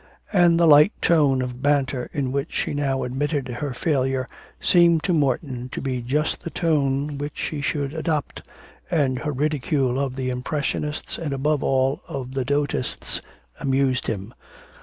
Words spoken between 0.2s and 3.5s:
And the light tone of banter in which she now admitted